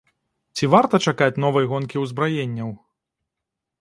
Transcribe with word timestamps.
Ці 0.61 0.69
варта 0.73 1.01
чакаць 1.09 1.39
новай 1.45 1.69
гонкі 1.75 2.01
ўзбраенняў? 2.07 2.69